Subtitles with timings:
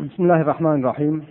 [0.00, 1.24] بسم الله الرحمن الرحيم.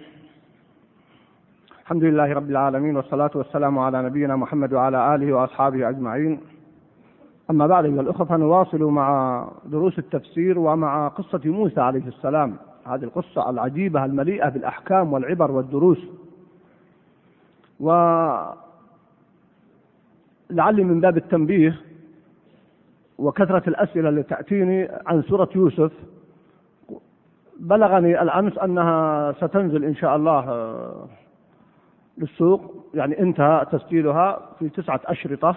[1.82, 6.40] الحمد لله رب العالمين والصلاة والسلام على نبينا محمد وعلى آله وأصحابه أجمعين.
[7.50, 12.56] أما بعد أيها الأخوة فنواصل مع دروس التفسير ومع قصة موسى عليه السلام.
[12.86, 16.00] هذه القصة العجيبة المليئة بالأحكام والعبر والدروس.
[17.80, 18.54] ولعلي
[20.84, 21.82] من باب التنبيه
[23.18, 25.92] وكثرة الأسئلة التي تأتيني عن سورة يوسف
[27.60, 31.08] بلغني الأمس أنها ستنزل إن شاء الله آه،
[32.18, 32.86] للسوق.
[32.94, 35.56] يعني انتهى تسجيلها في تسعة أشرطة.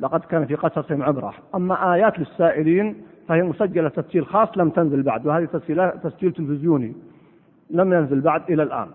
[0.00, 1.34] لقد كان في قصصهم عبرة.
[1.54, 5.44] أما آيات للسائلين فهي مسجلة تسجيل خاص لم تنزل بعد وهذه
[6.02, 6.94] تسجيل تلفزيوني
[7.70, 8.88] لم ينزل بعد إلى الآن.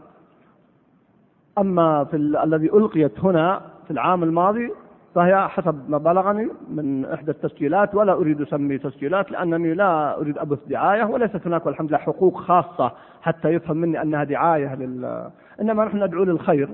[1.58, 4.72] أما في الذي ألقيت هنا في العام الماضي
[5.20, 10.60] فهي حسب ما بلغني من إحدى التسجيلات ولا أريد أسمي تسجيلات لأنني لا أريد أبث
[10.68, 15.30] دعاية وليست هناك والحمد لله حقوق خاصة حتى يفهم مني أنها دعاية لل
[15.62, 16.70] إنما نحن ندعو للخير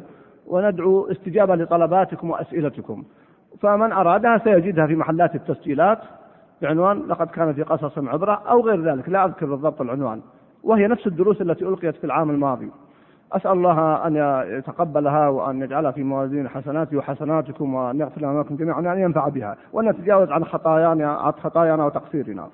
[0.47, 3.03] وندعو استجابة لطلباتكم وأسئلتكم.
[3.61, 5.99] فمن أرادها سيجدها في محلات التسجيلات
[6.61, 10.21] بعنوان لقد كان في قصص عبرة أو غير ذلك لا أذكر بالضبط العنوان.
[10.63, 12.71] وهي نفس الدروس التي ألقيت في العام الماضي.
[13.33, 14.15] أسأل الله أن
[14.57, 19.57] يتقبلها وأن يجعلها في موازين حسناتي وحسناتكم وأن يغفر لنا ولكم جميعا وأن ينفع بها.
[19.73, 22.49] وأن نتجاوز عن خطايانا عن خطايانا وتقصيرنا.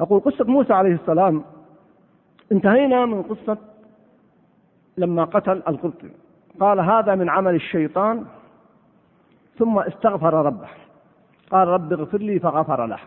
[0.00, 1.44] أقول قصة موسى عليه السلام.
[2.52, 3.56] انتهينا من قصة
[4.96, 6.10] لما قتل القبطي.
[6.60, 8.24] قال هذا من عمل الشيطان.
[9.58, 10.68] ثم استغفر ربه.
[11.50, 12.98] قال رب اغفر لي فغفر له.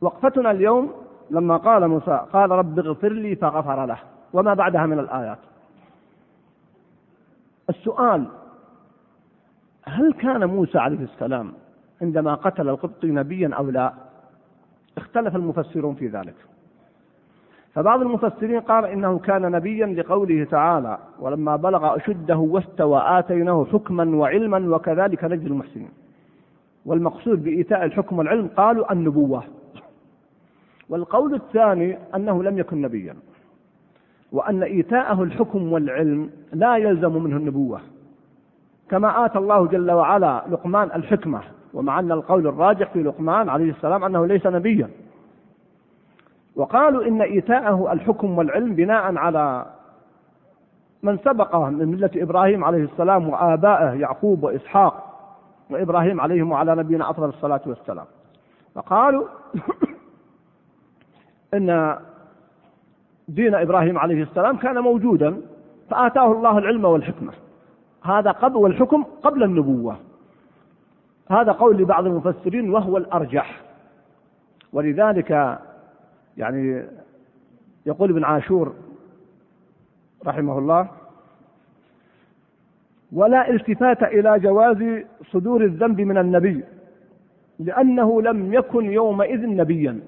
[0.00, 0.92] وقفتنا اليوم
[1.30, 3.98] لما قال موسى قال رب اغفر لي فغفر له.
[4.32, 5.38] وما بعدها من الآيات.
[7.72, 8.26] السؤال
[9.84, 11.52] هل كان موسى عليه السلام
[12.02, 13.92] عندما قتل القبطي نبيا أو لا؟
[14.98, 16.34] اختلف المفسرون في ذلك.
[17.74, 24.76] فبعض المفسرين قال إنه كان نبيا لقوله تعالى: ولما بلغ أشده واستوى آتيناه حكما وعلما
[24.76, 25.90] وكذلك نجزي المحسنين.
[26.86, 29.42] والمقصود بإيتاء الحكم والعلم قالوا النبوة.
[30.88, 33.16] والقول الثاني أنه لم يكن نبيا.
[34.32, 37.80] وأن إيتاءه الحكم والعلم لا يلزم منه النبوة.
[38.90, 41.40] كما آتى الله جل وعلا لقمان الحكمة
[41.74, 44.88] ومع أن القول الراجح في لقمان عليه السلام أنه ليس نبيا.
[46.56, 49.66] وقالوا إن إيتاءه الحكم والعلم بناء على
[51.02, 55.08] من سبقه من ملة إبراهيم عليه السلام وآبائه يعقوب وإسحاق
[55.70, 58.06] وإبراهيم عليهم وعلى نبينا أفضل الصلاة والسلام.
[58.74, 59.26] فقالوا
[61.54, 61.96] إن
[63.28, 65.40] دين إبراهيم عليه السلام كان موجودا
[65.90, 67.32] فآتاه الله العلم والحكمة.
[68.02, 69.96] هذا قبل والحكم قبل النبوة.
[71.30, 73.60] هذا قول لبعض المفسرين وهو الأرجح.
[74.72, 75.58] ولذلك
[76.36, 76.84] يعني
[77.86, 78.72] يقول ابن عاشور
[80.26, 80.88] رحمه الله
[83.12, 86.64] ولا التفات إلى جواز صدور الذنب من النبي
[87.58, 90.00] لأنه لم يكن يومئذ نبيا.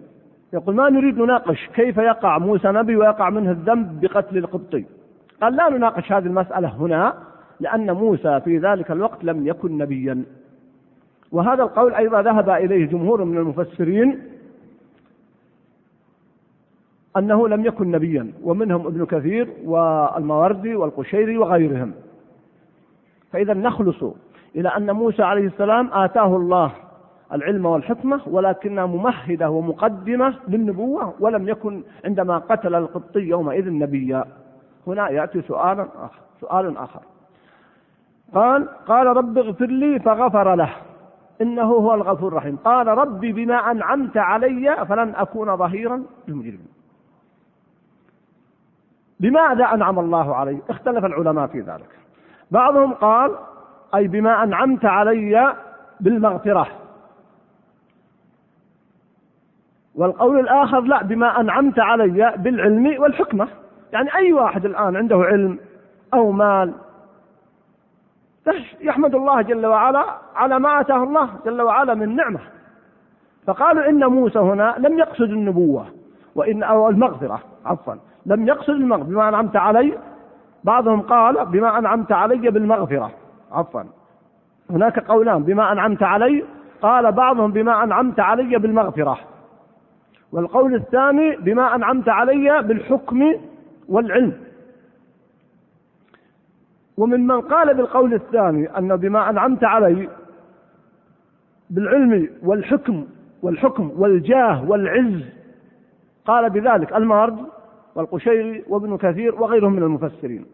[0.54, 4.84] يقول ما نريد نناقش كيف يقع موسى نبي ويقع منه الذنب بقتل القبطي.
[5.42, 7.14] قال لا نناقش هذه المسألة هنا
[7.60, 10.24] لأن موسى في ذلك الوقت لم يكن نبيا.
[11.32, 14.22] وهذا القول أيضا ذهب إليه جمهور من المفسرين
[17.16, 21.92] أنه لم يكن نبيا ومنهم ابن كثير والماوردي والقشيري وغيرهم.
[23.32, 24.04] فإذا نخلص
[24.56, 26.72] إلى أن موسى عليه السلام آتاه الله
[27.34, 34.24] العلم والحكمة ولكنها ممهدة ومقدمة للنبوة ولم يكن عندما قتل القبطي يومئذ نبيا.
[34.86, 37.00] هنا يأتي سؤال آخر سؤال آخر.
[38.34, 40.70] قال قال رب اغفر لي فغفر له
[41.40, 42.56] إنه هو الغفور الرحيم.
[42.56, 46.68] قال ربي بما أنعمت علي فلن أكون ظهيرا للمجرمين.
[49.20, 51.98] بماذا أنعم الله علي؟ اختلف العلماء في ذلك.
[52.50, 53.34] بعضهم قال
[53.94, 55.54] أي بما أنعمت علي
[56.00, 56.83] بالمغفرة.
[59.94, 63.48] والقول الآخر لا بما أنعمت علي بالعلم والحكمة.
[63.92, 65.58] يعني أي واحد الآن عنده علم
[66.14, 66.72] أو مال
[68.80, 70.04] يحمد الله جل وعلا
[70.36, 72.40] على ما آتاه الله جل وعلا من نعمة.
[73.46, 75.86] فقالوا إن موسى هنا لم يقصد النبوة
[76.34, 77.94] وإن أو المغفرة عفوا
[78.26, 79.04] لم يقصد المغفرة.
[79.04, 79.98] بما أنعمت علي
[80.64, 83.10] بعضهم قال بما أنعمت علي بالمغفرة
[83.52, 83.82] عفوا.
[84.70, 86.44] هناك قولان بما أنعمت علي
[86.82, 89.18] قال بعضهم بما أنعمت علي بالمغفرة.
[90.34, 93.34] والقول الثاني بما أنعمت علي بالحكم
[93.88, 94.32] والعلم.
[96.96, 100.08] ومن من قال بالقول الثاني أن بما أنعمت علي
[101.70, 103.06] بالعلم والحكم
[103.42, 105.22] والحكم والجاه والعز
[106.24, 107.36] قال بذلك المارد
[107.94, 110.46] والقشيري وابن كثير وغيرهم من المفسرين.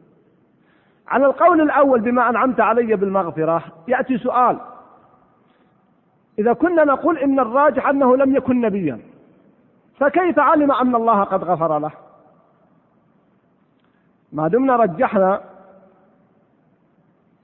[1.09, 4.59] على القول الأول بما أنعمت علي بالمغفرة يأتي سؤال.
[6.39, 9.01] إذا كنا نقول إن الراجح أنه لم يكن نبيا
[10.01, 11.91] فكيف علم أن الله قد غفر له؟
[14.33, 15.41] ما دمنا رجحنا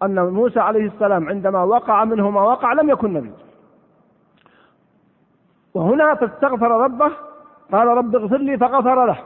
[0.03, 3.33] أن موسى عليه السلام عندما وقع منه ما وقع لم يكن نبي.
[5.75, 7.13] وهنا فاستغفر ربه
[7.73, 9.19] قال رب اغفر لي فغفر له.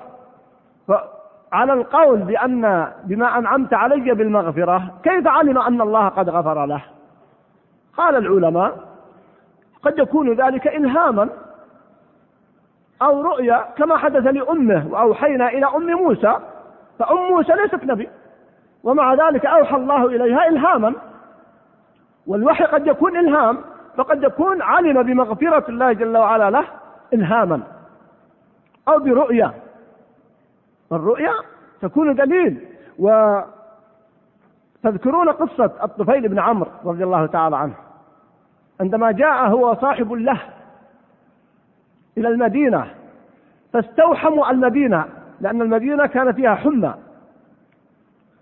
[0.88, 6.84] فعلى القول بأن بما أنعمت علي بالمغفرة كيف علم أن الله قد غفر له؟
[7.96, 8.78] قال العلماء
[9.82, 11.28] قد يكون ذلك إلهاما.
[13.02, 16.38] أو رؤيا كما حدث لأمه وأوحينا إلى أم موسى
[16.98, 18.08] فأم موسى ليست نبي
[18.84, 20.94] ومع ذلك أوحى الله إليها إلهاما.
[22.26, 23.58] والوحي قد يكون إلهام
[23.96, 26.64] فقد يكون علم بمغفرة الله جل وعلا له
[27.12, 27.60] إلهاما
[28.88, 29.52] أو برؤيا.
[30.92, 31.32] الرؤيا
[31.82, 32.66] تكون دليل.
[32.98, 33.40] و
[34.82, 37.74] تذكرون قصة الطفيل بن عمرو رضي الله تعالى عنه
[38.80, 40.40] عندما جاء هو صاحب له
[42.18, 42.94] إلى المدينة
[43.72, 45.04] فاستوحموا المدينة
[45.40, 46.94] لأن المدينة كان فيها حمى.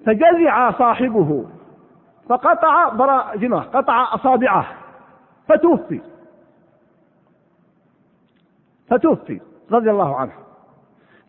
[0.06, 1.47] فجزع صاحبه
[2.29, 4.67] فقطع براجمه قطع أصابعه
[5.49, 6.00] فتوفي.
[8.88, 9.41] فتوفي
[9.73, 10.32] رضي الله عنه.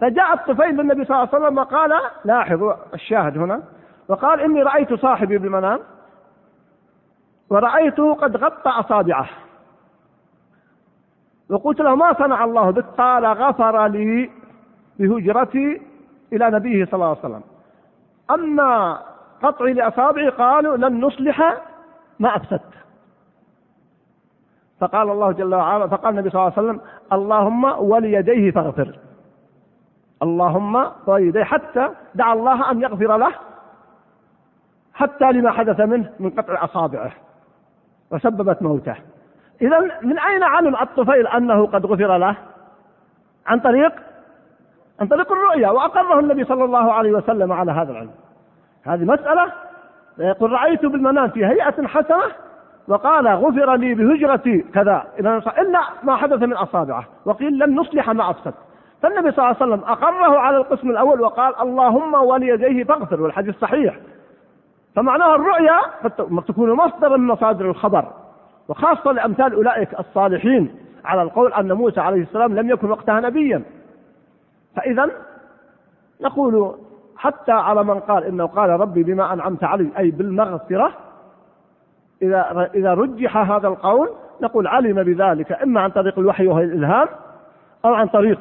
[0.02, 1.94] فجاء الطفيل للنبي صلى الله عليه وسلم وقال
[2.26, 3.64] لاحظوا الشاهد هنا
[4.08, 5.80] وقال إني رأيت صاحبي بالمنام
[7.50, 9.30] ورأيته قد غطى أصابعه.
[11.50, 14.30] وقلت له ما صنع الله بك؟ قال غفر لي
[15.00, 15.82] بهجرتي
[16.34, 17.42] إلى نبيه صلى الله عليه وسلم.
[18.32, 19.00] أما
[19.44, 21.58] قطعي لأصابعي قالوا لن نصلح
[22.20, 22.74] ما أفسدت.
[24.80, 26.82] فقال الله جل وعلا فقال النبي صلى الله عليه وسلم
[27.14, 29.00] اللهم وليديه فاغفر.
[30.24, 33.32] اللهم وليديه حتى دعا الله أن يغفر له
[34.94, 37.12] حتى لما حدث منه من قطع أصابعه
[38.12, 38.96] وسببت موته.
[39.62, 42.36] إذا من أين علم الطفيل أنه قد غفر له؟
[43.48, 43.92] عن طريق
[45.02, 48.12] عن طريق الرؤيا وأقره النبي صلى الله عليه وسلم على هذا العلم.
[48.84, 49.52] هذه مسألة
[50.18, 52.24] يقول رأيت بالمنام في هيئة حسنة
[52.88, 55.04] وقال غفر لي بهجرتي كذا.
[55.60, 58.54] إلا ما حدث من أصابعه وقيل لن نصلح ما أفسد.
[59.02, 63.96] فالنبي صلى الله عليه وسلم أقره على القسم الأول وقال اللهم وليديه فاغفر والحديث صحيح.
[64.96, 65.80] فمعناها الرؤيا
[66.48, 68.06] تكون مصدرا من مصادر الخبر.
[68.70, 70.76] وخاصة لأمثال أولئك الصالحين
[71.06, 73.64] على القول أن موسى عليه السلام لم يكن وقتها نبيا.
[74.76, 75.10] فإذا
[76.22, 76.76] نقول
[77.18, 80.94] حتى على من قال إنه قال ربي بما أنعمت علي أي بالمغفرة
[82.22, 84.10] إذا إذا رجح هذا القول
[84.42, 87.08] نقول علم بذلك إما عن طريق الوحي وهو الإلهام
[87.86, 88.40] أو عن طريق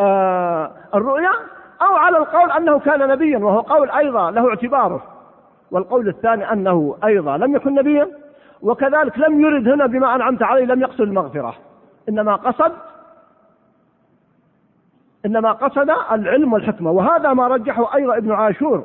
[0.00, 1.30] آه الرؤيا
[1.82, 5.02] أو على القول أنه كان نبيا وهو قول أيضا له اعتباره.
[5.70, 8.08] والقول الثاني أنه أيضا لم يكن نبيا.
[8.62, 11.54] وكذلك لم يرد هنا بما أنعمت عليه لم يقصد المغفرة.
[12.08, 12.72] إنما قصد
[15.26, 16.90] إنما قصد العلم والحكمة.
[16.90, 18.84] وهذا ما رجحه أيضا ابن عاشور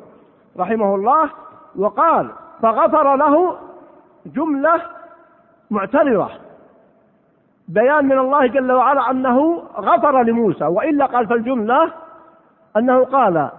[0.58, 1.30] رحمه الله
[1.76, 2.30] وقال
[2.62, 3.56] فغفر له
[4.26, 4.80] جملة
[5.70, 6.30] معترضة.
[7.68, 11.92] بيان من الله جل وعلا أنه غفر لموسى وإلا قال في الجملة
[12.76, 13.50] أنه قال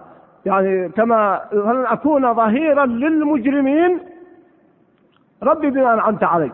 [0.46, 4.00] يعني كما فلن أكون ظهيرا للمجرمين
[5.42, 6.52] ربي بما أنعمت علي.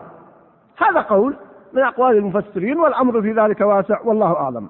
[0.77, 1.35] هذا قول
[1.73, 4.69] من أقوال المفسرين والأمر في ذلك واسع والله أعلم.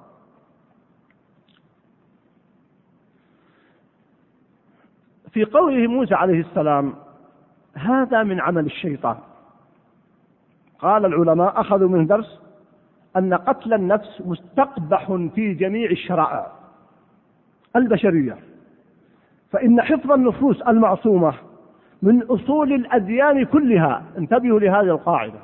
[5.30, 6.94] في قوله موسى عليه السلام
[7.74, 9.16] هذا من عمل الشيطان.
[10.78, 12.40] قال العلماء أخذوا من درس
[13.16, 16.52] أن قتل النفس مستقبح في جميع الشرائع
[17.76, 18.38] البشرية.
[19.52, 21.34] فإن حفظ النفوس المعصومة
[22.02, 24.02] من أصول الأديان كلها.
[24.18, 25.38] انتبهوا لهذه القاعدة.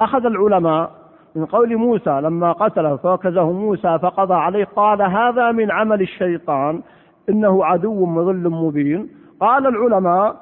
[0.00, 0.90] أخذ العلماء
[1.34, 6.82] من قول موسى لما قتله فوكزه موسى فقضى عليه قال هذا من عمل الشيطان
[7.28, 9.08] إنه عدو مضل مبين.
[9.40, 10.36] قال العلماء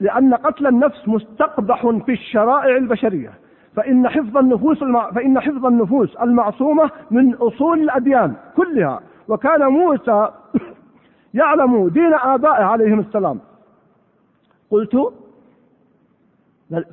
[0.00, 3.30] لأن قتل النفس مستقبح في الشرائع البشرية
[3.76, 5.10] فإن حفظ النفوس الم...
[5.10, 9.00] فإن حفظ النفوس المعصومة من أصول الأديان كلها.
[9.28, 10.28] وكان موسى
[11.34, 13.40] يعلم دين آبائه عليهم السلام.
[14.70, 15.12] قلت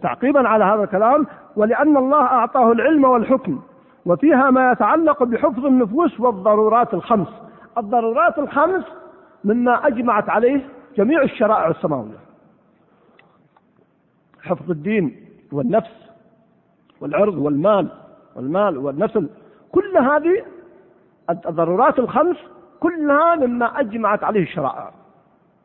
[0.01, 3.62] تعقيبا على هذا الكلام ولأن الله أعطاه العلم والحكم
[4.05, 7.27] وفيها ما يتعلق بحفظ النفوس والضرورات الخمس.
[7.77, 8.83] الضرورات الخمس
[9.43, 12.19] مما أجمعت عليه جميع الشرائع السماوية.
[14.41, 16.12] حفظ الدين والنفس
[17.01, 17.88] والعرض والمال
[18.36, 19.29] والمال والنسل
[19.71, 20.43] كل هذه
[21.29, 22.38] الضرورات الخمس
[22.81, 24.91] كلها مما أجمعت عليه الشرائع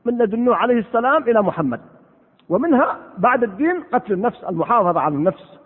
[0.04, 1.80] من لدن نوح عليه السلام إلى محمد.
[2.49, 5.58] ومنها بعد الدين قتل النفس المحافظة على النفس.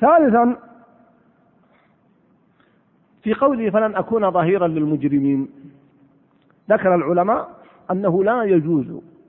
[0.00, 0.56] ثالثا
[3.22, 5.48] في قوله فلن أكون ظهيرا للمجرمين
[6.70, 7.48] ذكر العلماء
[7.90, 8.86] أنه لا يجوز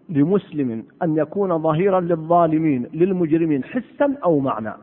[0.10, 4.74] لمسلم أن يكون ظهيرا للظالمين للمجرمين حسا أو معنى.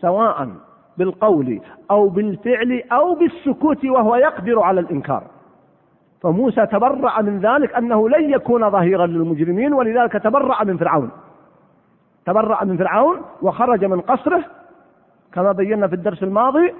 [0.00, 0.67] سواء
[0.98, 5.22] بالقول أو بالفعل أو بالسكوت وهو يقدر على الإنكار.
[6.22, 11.10] فموسى تبرأ من ذلك أنه لن يكون ظهيرا للمجرمين ولذلك تبرأ من فرعون.
[12.26, 14.44] تبرأ من فرعون وخرج من قصره
[15.32, 16.74] كما بينا في الدرس الماضي.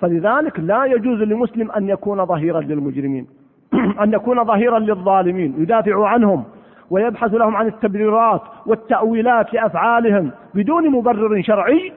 [0.00, 3.26] فلذلك لا يجوز لمسلم أن يكون ظهيرا للمجرمين
[4.02, 5.54] أن يكون ظهيرا للظالمين.
[5.58, 6.44] يدافع عنهم
[6.90, 11.92] ويبحث لهم عن التبريرات والتأويلات لأفعالهم بدون مبرر شرعي.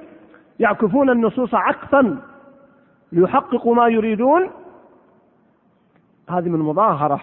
[0.62, 2.18] يعكفون النصوص عكفا
[3.12, 4.50] ليحققوا ما يريدون.
[6.30, 7.22] هذه من المظاهرة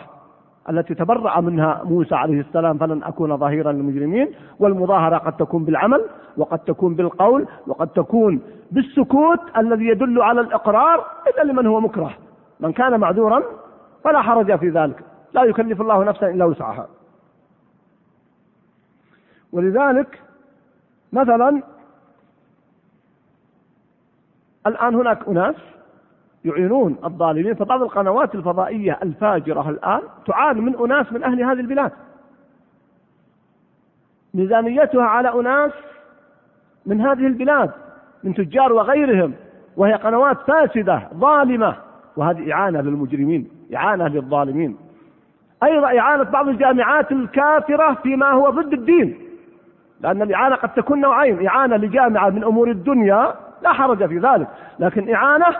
[0.70, 4.34] التي تبرأ منها موسى عليه السلام فلن أكون ظهيرا للمجرمين.
[4.58, 6.04] والمظاهرة قد تكون بالعمل
[6.36, 8.40] وقد تكون بالقول وقد تكون
[8.70, 12.10] بالسكوت الذي يدل على الإقرار إلا لمن هو مكره.
[12.60, 13.42] من كان معذورا
[14.04, 15.04] فلا حرج في ذلك.
[15.32, 16.88] لا يكلف الله نفسا إلا وسعها.
[19.52, 20.22] ولذلك
[21.12, 21.62] مثلا
[24.68, 25.54] الآن هناك أناس
[26.44, 31.92] يعينون الظالمين فبعض القنوات الفضائية الفاجرة الآن تعان من أناس من أهل هذه البلاد.
[34.34, 35.72] ميزانيتها على أناس
[36.86, 37.70] من هذه البلاد
[38.24, 39.34] من تجار وغيرهم
[39.76, 41.76] وهي قنوات فاسدة ظالمة
[42.16, 44.76] وهذه إعانة للمجرمين إعانة للظالمين.
[45.62, 49.18] أيضا إعانة بعض الجامعات الكافرة فيما هو ضد الدين
[50.00, 54.48] لأن الإعانة قد تكون نوعين إعانة لجامعة من أمور الدنيا لا حرج في ذلك.
[54.78, 55.56] لكن إعانة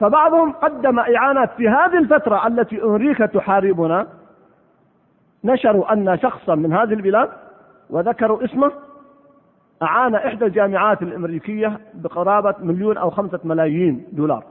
[0.00, 4.06] فبعضهم قدم إعانات في هذه الفترة التي أمريكا تحاربنا.
[5.44, 7.28] نشروا أن شخصا من هذه البلاد
[7.90, 8.72] وذكروا اسمه.
[9.82, 14.44] أعان إحدى الجامعات الأمريكية بقرابة مليون أو خمسة ملايين دولار.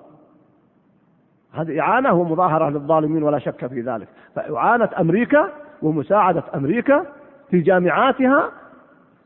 [1.53, 4.07] هذه إعانة ومظاهرة للظالمين ولا شك في ذلك.
[4.35, 5.49] فإعانة أمريكا
[5.81, 7.05] ومساعدة أمريكا
[7.51, 8.51] في جامعاتها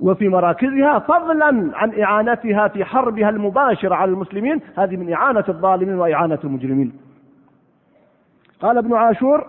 [0.01, 4.61] وفي مراكزها فضلا عن إعانتها في حربها المباشرة على المسلمين.
[4.77, 6.93] هذه من إعانة الظالمين وإعانة المجرمين.
[8.61, 9.47] قال ابن عاشور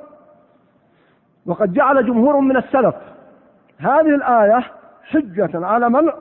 [1.47, 2.95] وقد جعل جمهور من السلف
[3.79, 4.65] هذه الآية
[5.05, 6.13] حجة على منع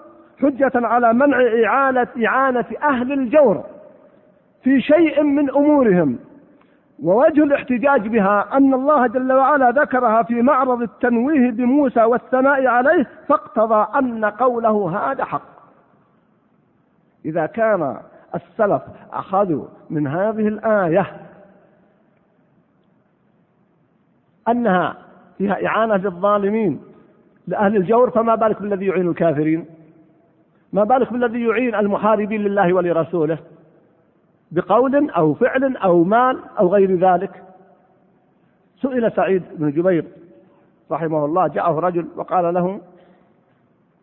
[0.41, 3.63] حجة على منع إعانة إعانة أهل الجور
[4.63, 6.19] في شيء من أمورهم
[7.01, 13.99] ووجه الاحتجاج بها أن الله جل وعلا ذكرها في معرض التنويه بموسى والثناء عليه فاقتضى
[13.99, 15.61] أن قوله هذا حق.
[17.25, 17.97] إذا كان
[18.35, 18.81] السلف
[19.13, 21.11] أخذوا من هذه الآية
[24.47, 24.97] أنها
[25.37, 26.81] فيها إعانة للظالمين
[27.47, 29.65] لأهل الجور فما بالك بالذي يعين الكافرين؟
[30.73, 33.37] ما بالك بالذي يعين المحاربين لله ولرسوله؟
[34.51, 37.43] بقول أو فعل أو مال أو غير ذلك.
[38.81, 40.07] سئل سعيد بن جبير
[40.91, 42.81] رحمه الله جاءه رجل وقال له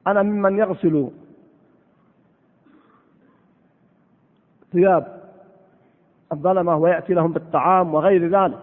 [0.07, 1.11] أنا ممن يغسل
[4.73, 5.23] ثياب
[6.33, 8.59] الظلمة ويأتي لهم بالطعام وغير ذلك.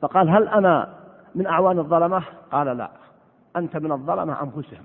[0.00, 0.94] فقال هل أنا
[1.34, 2.90] من أعوان الظلمة؟ قال لا.
[3.56, 4.84] أنت من الظلمة أنفسهم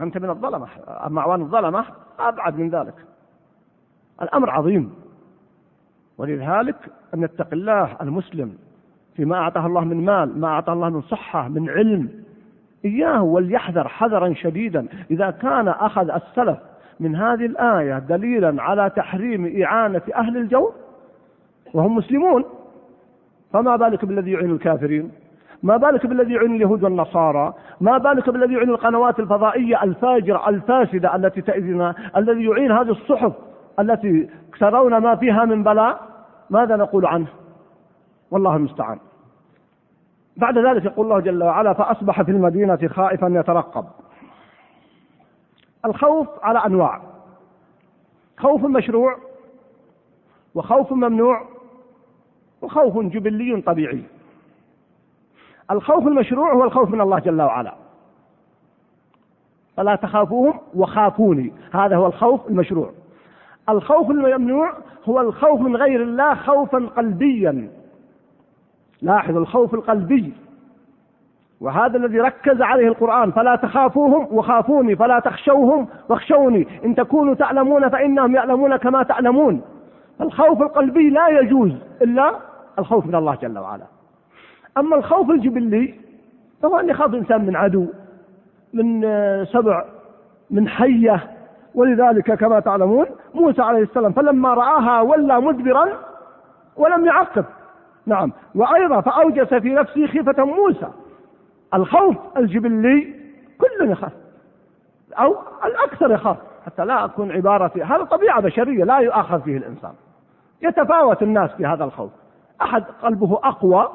[0.00, 0.68] أنت من الظلمة.
[1.06, 1.84] أما أعوان الظلمة
[2.18, 2.94] أبعد من ذلك.
[4.22, 4.92] الأمر عظيم.
[6.18, 6.76] ولذلك
[7.14, 8.52] أن يتقي الله المسلم
[9.16, 12.08] فيما أعطاه الله من مال ما أعطاه الله من صحة من علم.
[12.84, 14.86] إياه وليحذر حذرا شديدا.
[15.10, 16.58] إذا كان أخذ السلف
[17.00, 20.72] من هذه الآية دليلا على تحريم إعانة أهل الجو
[21.74, 22.44] وهم مسلمون
[23.52, 25.10] فما بالك بالذي يعين الكافرين؟
[25.62, 31.40] ما بالك بالذي يعين اليهود والنصارى؟ ما بالك بالذي يعين القنوات الفضائية الفاجرة الفاسدة التي
[31.40, 33.32] تأذينا؟ الذي يعين هذه الصحف
[33.80, 36.00] التي ترون ما فيها من بلاء
[36.50, 37.26] ماذا نقول عنه؟
[38.30, 38.98] والله المستعان.
[40.36, 43.84] بعد ذلك يقول الله جل وعلا فأصبح في المدينة خائفا يترقب.
[45.84, 47.00] الخوف على أنواع.
[48.38, 49.16] خوف مشروع
[50.54, 51.42] وخوف ممنوع
[52.62, 54.02] وخوف جبلي طبيعي.
[55.70, 57.74] الخوف المشروع هو الخوف من الله جل وعلا.
[59.76, 61.52] فلا تخافوهم وخافوني.
[61.72, 62.92] هذا هو الخوف المشروع.
[63.68, 64.72] الخوف الممنوع
[65.04, 67.68] هو الخوف من غير الله خوفا قلبيا.
[69.02, 70.32] لاحظ الخوف القلبي.
[71.60, 76.66] وهذا الذي ركز عليه القرآن فلا تخافوهم وخافوني فلا تخشوهم واخشوني.
[76.84, 79.60] إن تكونوا تعلمون فإنهم يعلمون كما تعلمون.
[80.20, 82.34] الخوف القلبي لا يجوز إلا
[82.78, 83.84] الخوف من الله جل وعلا.
[84.78, 85.94] أما الخوف الجبلي
[86.62, 87.86] فهو أن يخاف الإنسان من عدو
[88.74, 89.02] من
[89.44, 89.84] سبع
[90.50, 91.30] من حية
[91.74, 95.88] ولذلك كما تعلمون موسى عليه السلام فلما رآها ولى مدبرا
[96.76, 97.44] ولم يعقب.
[98.06, 98.32] نعم.
[98.54, 100.88] وأيضا فأوجس في نفسه خيفة موسى.
[101.74, 103.14] الخوف الجبلي
[103.58, 104.12] كل يخاف.
[105.18, 106.36] أو الأكثر يخاف.
[106.66, 109.92] حتى لا أكون عبارة في هذا طبيعة بشرية لا يؤاخذ فيه الإنسان.
[110.62, 112.10] يتفاوت الناس في هذا الخوف.
[112.62, 113.88] أحد قلبه أقوى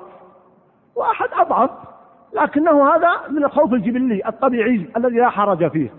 [0.95, 1.69] وأحد أضعف.
[2.33, 5.89] لكنه هذا من الخوف الجبلي الطبيعي الذي لا حرج فيه.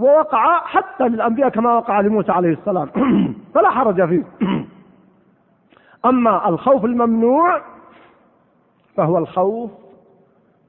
[0.00, 2.88] ووقع حتى للأنبياء كما وقع لموسى عليه السلام.
[3.54, 4.24] فلا حرج فيه.
[6.04, 7.60] أما الخوف الممنوع
[8.96, 9.70] فهو الخوف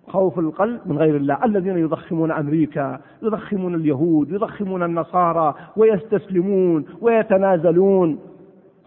[0.08, 1.46] خوف القلب من غير الله.
[1.46, 8.20] الذين يضخمون أمريكا يضخمون اليهود يضخمون النصارى ويستسلمون ويتنازلون.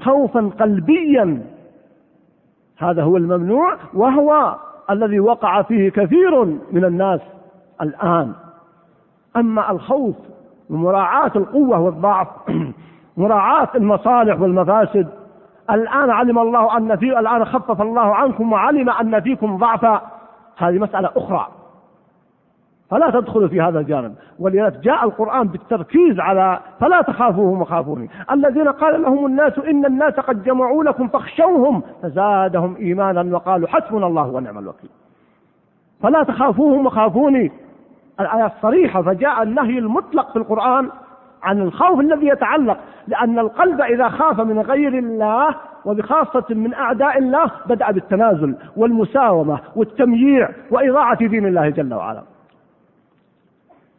[0.00, 1.42] خوفا قلبيا.
[2.76, 4.56] هذا هو الممنوع وهو
[4.90, 7.20] الذي وقع فيه كثير من الناس
[7.82, 8.32] الآن.
[9.36, 10.16] أما الخوف
[10.71, 12.28] ومراعاة القوة والضعف
[13.16, 15.09] مراعاة المصالح والمفاسد.
[15.71, 20.00] الآن علم الله أن في الآن خفف الله عنكم وعلم أن فيكم ضعفا.
[20.56, 21.49] هذه مسألة أخرى.
[22.90, 24.14] فلا تدخلوا في هذا الجانب.
[24.38, 30.44] ولذلك جاء القرآن بالتركيز على فلا تخافوهم وخافوني الذين قال لهم الناس إن الناس قد
[30.44, 34.90] جمعوا لكم فاخشوهم فزادهم إيمانا وقالوا حسبنا الله ونعم الوكيل.
[36.02, 37.52] فلا تخافوهم وخافوني
[38.21, 40.90] الآيات صريحة فجاء النهي المطلق في القرآن
[41.42, 45.54] عن الخوف الذي يتعلق لأن القلب إذا خاف من غير الله
[45.85, 52.23] وبخاصة من أعداء الله بدأ بالتنازل والمساومة والتمييع وإضاعة دين الله جل وعلا.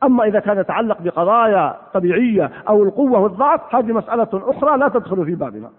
[0.03, 5.35] أما إذا كان يتعلق بقضايا طبيعية أو القوة والضعف هذه مسألة أخرى لا تدخل في
[5.35, 5.69] بابنا.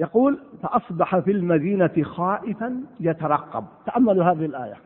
[0.00, 3.64] يقول فأصبح في المدينة خائفا يترقب.
[3.86, 4.76] تأملوا هذه الآية.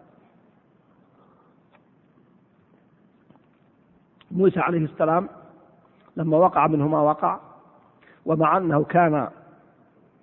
[4.30, 5.28] موسى عليه السلام
[6.16, 7.40] لما وقع منه ما وقع
[8.26, 9.28] ومع أنه كان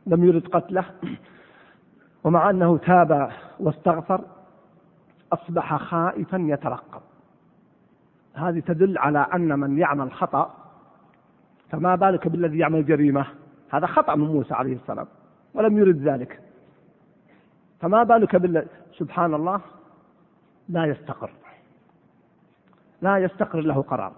[0.07, 0.85] لم يرد قتله
[2.23, 4.21] ومع أنه تاب واستغفر
[5.33, 7.01] أصبح خائفا يترقب.
[8.33, 10.53] هذه تدل على أن من يعمل خطأ
[11.69, 13.40] فما بالك بالذي يعمل جريمة؟
[13.71, 15.07] هذا خطأ من موسى عليه السلام
[15.53, 16.39] ولم يرد ذلك.
[17.79, 18.65] فما بالك بالله
[18.97, 19.61] سبحان الله
[20.69, 21.29] لا يستقر.
[23.01, 24.13] لا يستقر له قرار.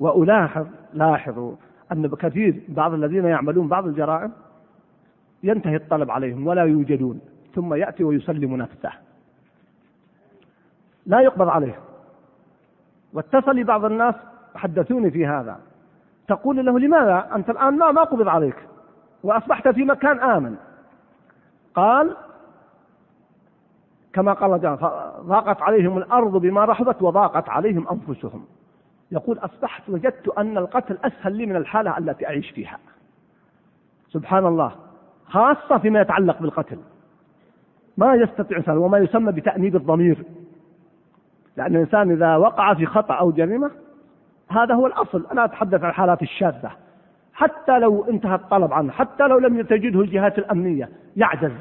[0.00, 1.56] وألاحظ لاحظوا
[1.92, 4.32] أن كثير بعض الذين يعملون بعض الجرائم
[5.42, 7.20] ينتهي الطلب عليهم ولا يوجدون
[7.54, 8.92] ثم يأتي ويسلم نفسه.
[11.06, 11.78] لا يقبض عليه.
[13.12, 14.14] واتصل بعض الناس
[14.54, 15.60] حدثوني في هذا.
[16.28, 18.56] تقول له لماذا أنت الآن لا ما قبض عليك
[19.22, 20.56] وأصبحت في مكان آمن؟
[21.74, 22.16] قال
[24.12, 24.78] كما قال
[25.26, 28.44] ضاقت عليهم الأرض بما رحبت وضاقت عليهم أنفسهم.
[29.12, 32.78] يقول أصبحت وجدت أن القتل أسهل لي من الحالة التي أعيش فيها.
[34.08, 34.72] سبحان الله
[35.26, 36.78] خاصة فيما يتعلق بالقتل.
[37.96, 40.24] ما يستطيع إنسان وما يسمى بتأنيب الضمير.
[41.56, 43.70] لأن الإنسان إذا وقع في خطأ أو جريمة
[44.52, 45.26] هذا هو الأصل.
[45.32, 46.70] أنا أتحدث عن الحالات الشاذة.
[47.34, 51.52] حتى لو انتهى الطلب عنه حتى لو لم تجده الجهات الأمنية يعجز.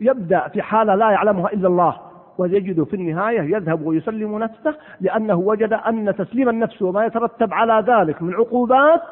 [0.00, 1.96] يبدأ في حالة لا يعلمها إلا الله
[2.38, 8.22] ويجد في النهاية يذهب ويسلم نفسه لأنه وجد أن تسليم النفس وما يترتب على ذلك
[8.22, 9.02] من عقوبات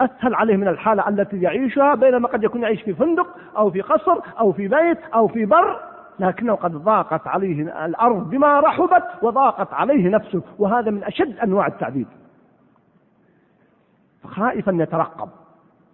[0.00, 4.18] أسهل عليه من الحالة التي يعيشها بينما قد يكون يعيش في فندق أو في قصر
[4.38, 5.76] أو في بيت أو في بر
[6.20, 12.06] لكنه قد ضاقت عليه الأرض بما رحبت وضاقت عليه نفسه وهذا من أشد أنواع التعذيب.
[14.24, 15.28] خائفا يترقب.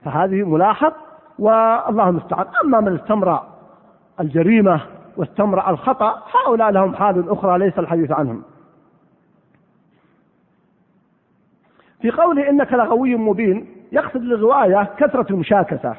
[0.05, 0.93] فهذه ملاحظ
[1.39, 2.47] والله المستعان.
[2.65, 3.43] أما من استمر
[4.21, 4.81] الجريمة
[5.17, 8.43] واستمر الخطأ هؤلاء لهم حال أخرى ليس الحديث عنهم.
[12.01, 15.97] في قوله إنك لغوي مبين يقصد الرواية كثرة المشاكسة.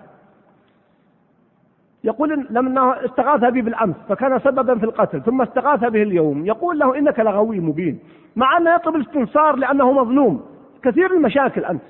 [2.03, 6.97] يقول لما استغاث به بالأمس فكان سببا في القتل ثم استغاث به اليوم يقول له
[6.97, 7.99] إنك لغوي مبين
[8.35, 10.45] مع أنه يطلب الاستنصار لأنه مظلوم.
[10.83, 11.81] كثير المشاكل أنت.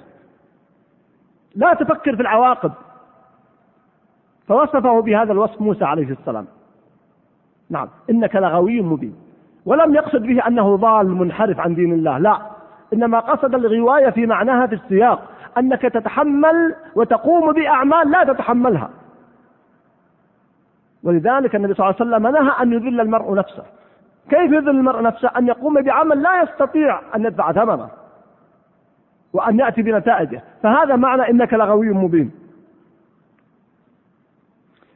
[1.56, 2.72] لا تفكر في العواقب.
[4.48, 6.46] فوصفه بهذا الوصف موسى عليه السلام.
[7.70, 9.16] نعم إنك لغوي مبين.
[9.66, 12.42] ولم يقصد به أنه ضال منحرف عن دين الله لا.
[12.94, 18.90] إنما قصد الغواية في معناها في السياق أنك تتحمل وتقوم بأعمال لا تتحملها.
[21.08, 23.64] ولذلك النبي صلى الله عليه وسلم نهى أن يذل المرء نفسه.
[24.30, 27.90] كيف يذل المرء نفسه؟ أن يقوم بعمل لا يستطيع أن يدفع ثمنه
[29.34, 30.42] وأن يأتي بنتائجه.
[30.64, 32.32] فهذا معنى إنك لغوي مبين.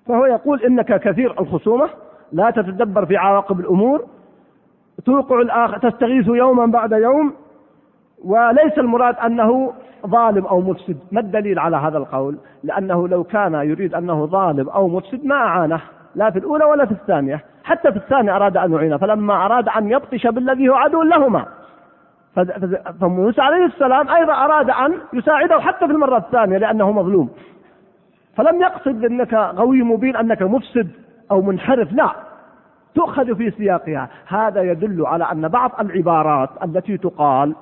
[0.07, 1.89] فهو يقول إنك كثير الخصومة
[2.31, 4.05] لا تتدبر في عواقب الأمور
[5.05, 7.33] توقع الآخر تستغيث يوما بعد يوم
[8.23, 9.73] وليس المراد أنه
[10.07, 10.97] ظالم أو مفسد.
[11.11, 15.81] ما الدليل على هذا القول؟ لأنه لو كان يريد أنه ظالم أو مفسد ما أعانه.
[16.15, 17.43] لا في الأولى ولا في الثانية.
[17.63, 21.45] حتى في الثانية أراد أن يعينه فلما أراد أن يبطش بالذي هو عدو لهما.
[23.01, 27.29] فموسى عليه السلام أيضا أراد أن يساعده حتى في المرة الثانية لأنه مظلوم.
[28.37, 30.89] فلم يقصد أنك غوي مبين أنك مفسد
[31.31, 32.11] أو منحرف لا.
[32.95, 34.09] تؤخذ في سياقها.
[34.27, 37.55] هذا يدل على أن بعض العبارات التي تقال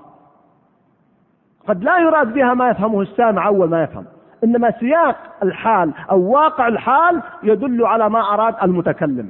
[1.68, 4.06] قد لا يراد بها ما يفهمه السامع أول ما يفهم.
[4.44, 9.30] إنما سياق الحال أو واقع الحال يدل على ما أراد المتكلم.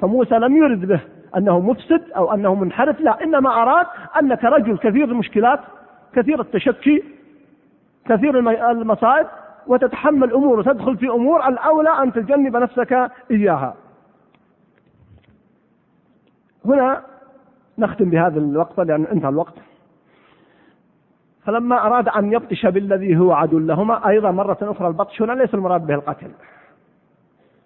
[0.00, 1.00] فموسى لم يرد به
[1.36, 3.86] أنه مفسد أو أنه منحرف لا إنما أراد
[4.22, 5.60] أنك رجل كثير المشكلات
[6.14, 7.04] كثير التشكي
[8.04, 8.38] كثير
[8.70, 9.26] المصائب
[9.66, 13.74] وتتحمل أمور وتدخل في أمور الأولى أن تجنب نفسك إياها.
[16.64, 17.02] هنا
[17.78, 19.54] نختم بهذا الوقت لأن انتهى الوقت.
[21.46, 25.86] فلما أراد أن يبطش بالذي هو عدو لهما أيضا مرة أخرى البطش هنا ليس المراد
[25.86, 26.30] به القتل.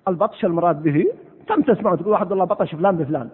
[0.08, 1.06] البطش المراد به
[1.48, 3.28] كم تسمع تقول واحد الله بطش فلان بفلان.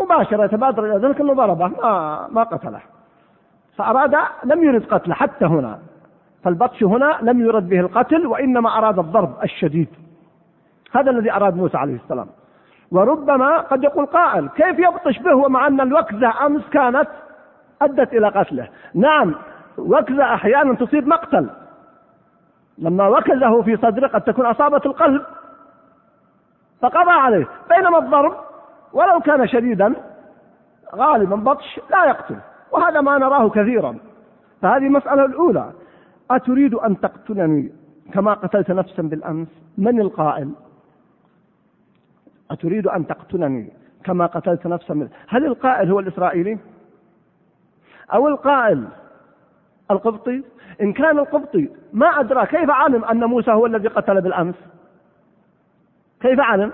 [0.00, 2.80] مباشرة يتبادر إلى ذلك أنه ضربه ما ما قتله.
[3.76, 5.78] فأراد لم يرد قتله حتى هنا.
[6.44, 9.88] فالبطش هنا لم يرد به القتل وإنما أراد الضرب الشديد.
[10.92, 12.26] هذا الذي أراد موسى عليه السلام.
[12.90, 17.08] وربما قد يقول قائل كيف يبطش به ومع أن الوكزة أمس كانت
[17.82, 19.34] أدت إلى قتله؟ نعم
[19.78, 21.50] وكزة أحيانا تصيب مقتل.
[22.78, 25.22] لما وكزه في صدره قد تكون أصابت القلب
[26.80, 27.48] فقضى عليه.
[27.70, 28.36] بينما الضرب
[28.92, 29.94] ولو كان شديدا
[30.94, 32.36] غالبا بطش لا يقتل.
[32.70, 33.98] وهذا ما نراه كثيرا.
[34.62, 35.72] فهذه المسألة الأولى.
[36.30, 37.72] أتريد أن تقتلني
[38.12, 40.52] كما قتلت نفسا بالأمس؟ من القائل؟
[42.50, 43.72] أتريد أن تقتلني
[44.04, 46.58] كما قتلت نفسا هل القائل هو الإسرائيلي؟
[48.14, 48.88] أو القائل
[49.92, 50.42] القبطي؟
[50.82, 54.54] إن كان القبطي ما أدرى كيف علم أن موسى هو الذي قتل بالأمس؟
[56.20, 56.72] كيف علم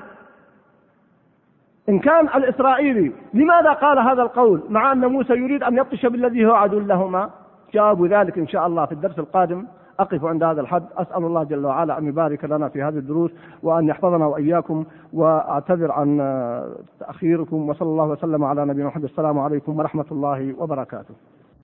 [1.89, 6.53] إن كان الإسرائيلي لماذا قال هذا القول؟ مع أن موسى يريد أن يبطش بالذي هو
[6.53, 7.31] عدو لهما.
[7.75, 9.67] جاوبوا ذلك إن شاء الله في الدرس القادم.
[10.01, 10.85] أقف عند هذا الحد.
[10.97, 13.31] أسأل الله جل وعلا أن يبارك لنا في هذه الدروس
[13.63, 14.85] وأن يحفظنا وإياكم.
[15.13, 16.19] وأعتذر عن
[17.01, 17.69] تأخيركم.
[17.69, 19.05] وصلى الله وسلم على نبينا محمد.
[19.05, 21.15] السلام عليكم ورحمة الله وبركاته.